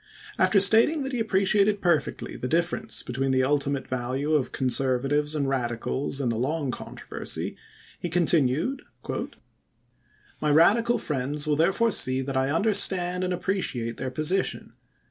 [0.39, 5.47] After stating that he appreciated perfectly the difference between the ultimate value of Conservatives and
[5.47, 7.55] Radicals in the long controversy,
[7.99, 8.81] he continued:"
[10.41, 14.73] My Radical friends will therefore see that I understand and appreciate their position.